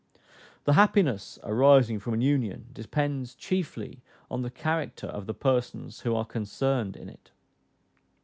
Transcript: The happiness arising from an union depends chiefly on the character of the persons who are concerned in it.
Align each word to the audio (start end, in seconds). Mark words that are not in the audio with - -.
The 0.63 0.73
happiness 0.73 1.37
arising 1.43 1.99
from 1.99 2.15
an 2.15 2.21
union 2.21 2.69
depends 2.73 3.35
chiefly 3.35 4.01
on 4.31 4.41
the 4.41 4.49
character 4.49 5.05
of 5.05 5.27
the 5.27 5.33
persons 5.35 5.99
who 5.99 6.15
are 6.15 6.25
concerned 6.25 6.97
in 6.97 7.07
it. 7.07 7.29